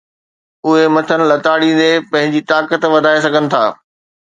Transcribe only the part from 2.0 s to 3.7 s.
پنھنجي طاقت وڌائي سگھن ٿا